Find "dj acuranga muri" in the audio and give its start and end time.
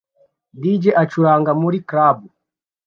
0.61-1.77